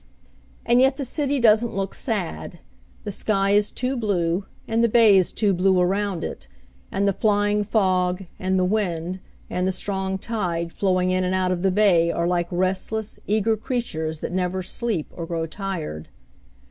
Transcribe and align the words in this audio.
And 0.65 0.81
yet 0.81 0.97
the 0.97 1.05
city 1.05 1.39
doesn't 1.39 1.75
look 1.75 1.93
sad. 1.93 2.57
The 3.03 3.11
sky 3.11 3.51
is 3.51 3.69
too 3.69 3.95
blue, 3.95 4.45
and 4.67 4.83
the 4.83 4.89
bay 4.89 5.15
is 5.15 5.31
too 5.31 5.53
blue 5.53 5.79
around 5.79 6.23
it; 6.23 6.47
and 6.91 7.07
the 7.07 7.13
flying 7.13 7.63
fog, 7.63 8.23
and 8.39 8.57
the 8.57 8.65
wind, 8.65 9.19
and 9.47 9.67
the 9.67 9.71
strong 9.71 10.17
tide 10.17 10.73
flowing 10.73 11.11
in 11.11 11.23
and 11.23 11.35
out 11.35 11.51
of 11.51 11.61
the 11.61 11.69
bay 11.69 12.09
are 12.11 12.25
like 12.25 12.47
restless, 12.49 13.19
eager 13.27 13.55
creatures 13.55 14.21
that 14.21 14.31
never 14.31 14.63
sleep 14.63 15.13
or 15.15 15.27
grow 15.27 15.45
tired. 15.45 16.09